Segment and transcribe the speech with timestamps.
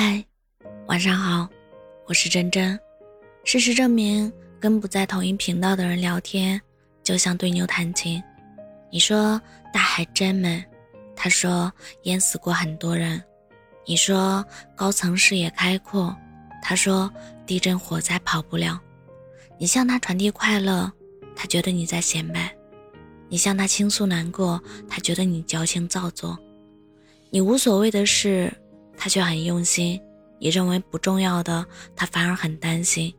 [0.00, 0.24] 嗨，
[0.86, 1.48] 晚上好，
[2.06, 2.78] 我是真真。
[3.42, 6.60] 事实证明，跟不在同一频道的人聊天，
[7.02, 8.22] 就像对牛弹琴。
[8.92, 9.42] 你说
[9.74, 10.64] 大海真美，
[11.16, 11.72] 他说
[12.04, 13.20] 淹死过很多人；
[13.84, 16.16] 你说高层视野开阔，
[16.62, 17.12] 他说
[17.44, 18.80] 地震火灾跑不了。
[19.58, 20.92] 你向他传递快乐，
[21.34, 22.48] 他觉得你在显摆；
[23.28, 26.38] 你向他倾诉难过，他觉得你矫情造作。
[27.30, 28.48] 你无所谓的事。
[29.08, 30.00] 却很用心，
[30.38, 31.64] 你认为不重要的，
[31.96, 33.12] 他反而很担心。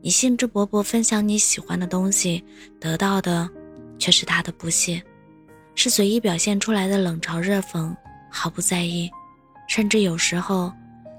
[0.00, 2.44] 你兴致勃勃分享你喜欢的东西，
[2.78, 3.48] 得到的
[3.98, 5.02] 却是他的不屑，
[5.74, 7.94] 是随意表现出来的冷嘲热讽，
[8.30, 9.10] 毫不在意，
[9.66, 10.72] 甚至有时候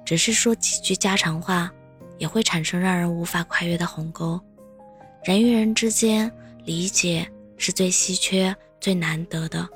[0.05, 1.71] 只是说几句家常话，
[2.19, 4.39] 也会产生让人无法跨越的鸿沟。
[5.23, 6.31] 人与人之间，
[6.63, 9.67] 理解是最稀缺、最难得的。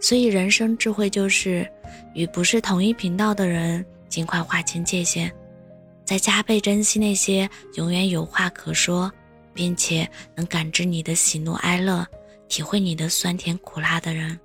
[0.00, 1.70] 所以，人生智慧就是
[2.14, 5.30] 与不是同一频道的人尽快划清界限，
[6.04, 9.10] 再加倍珍惜那些永远有话可说，
[9.54, 12.06] 并且能感知你的喜怒哀乐、
[12.48, 14.38] 体会你的酸甜苦辣的人。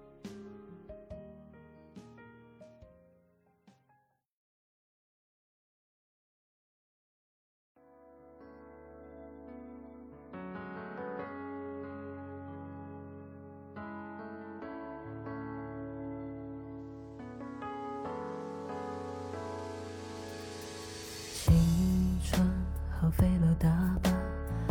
[23.17, 23.69] 飞了大
[24.03, 24.13] 半，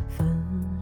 [0.09, 0.27] 分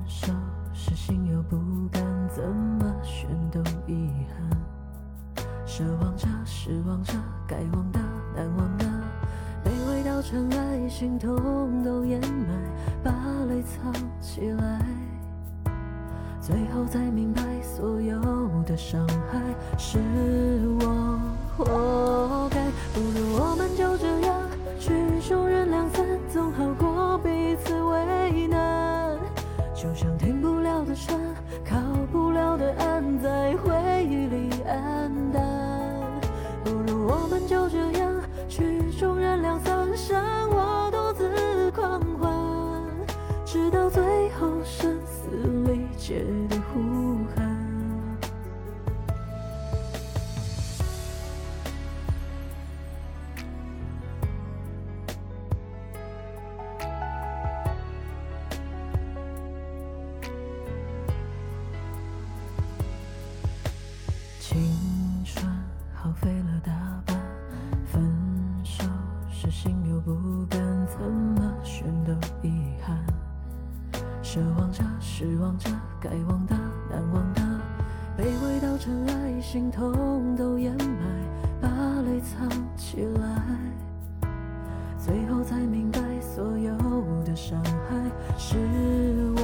[0.06, 0.32] 手
[0.72, 1.56] 时心有不
[1.90, 5.46] 甘，怎么选都遗憾。
[5.66, 7.14] 奢望着，失望着，
[7.46, 8.00] 该忘的，
[8.36, 8.84] 难忘的，
[9.64, 12.48] 卑微到尘埃，心痛都掩埋，
[13.02, 13.12] 把
[13.48, 14.80] 泪藏起来，
[16.40, 18.20] 最后才明白，所有
[18.66, 19.40] 的伤害
[19.78, 19.98] 是
[20.80, 21.20] 我
[21.56, 24.21] 活该，不如我们就这样
[74.22, 75.68] 奢望着，失望着，
[76.00, 76.54] 该忘的，
[76.88, 77.42] 难忘的，
[78.16, 81.68] 卑微到尘埃，心痛都掩埋，把
[82.02, 84.28] 泪藏起来，
[84.96, 86.72] 最后才明白，所有
[87.24, 87.96] 的伤害
[88.38, 88.56] 是
[89.36, 89.42] 我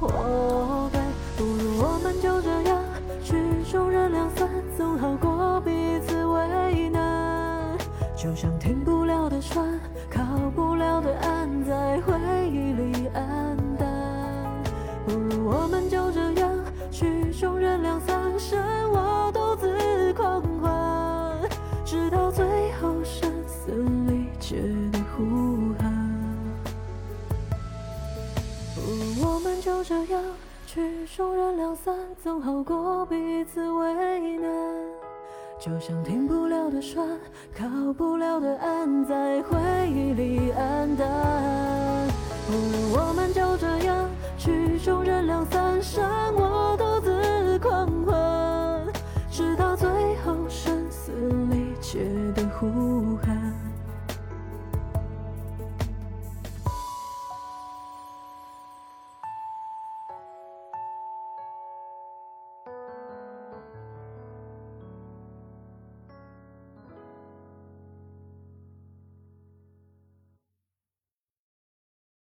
[0.00, 1.00] 活该。
[1.36, 2.82] 不如我们就这样。
[3.22, 3.36] 曲
[3.70, 7.76] 终人两散，总好过彼此为难。
[8.16, 9.78] 就像停不了的船，
[10.10, 10.24] 靠
[10.56, 12.14] 不了的岸，在回
[12.50, 13.47] 忆里安。
[15.50, 16.50] 我们就这样，
[16.90, 18.58] 曲终人两散，剩
[18.92, 21.40] 我独自狂欢，
[21.86, 23.72] 直到最后声嘶
[24.06, 24.56] 力竭
[24.92, 25.90] 的呼喊。
[28.74, 30.22] 不我们就这样。
[30.66, 34.52] 曲终人两散，总好过彼此为难。
[35.58, 37.18] 就像停不了的船，
[37.56, 40.12] 靠不了的岸，在回忆